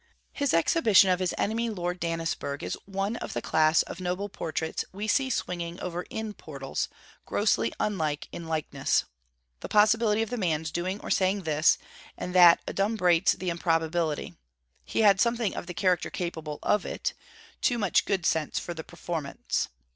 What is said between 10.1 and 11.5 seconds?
of the man's doing or saying